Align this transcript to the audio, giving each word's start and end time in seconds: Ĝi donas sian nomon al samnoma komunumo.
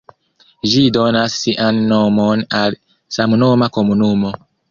Ĝi 0.69 0.79
donas 0.95 1.35
sian 1.41 1.81
nomon 1.91 2.43
al 2.61 2.79
samnoma 3.17 3.71
komunumo. 3.79 4.35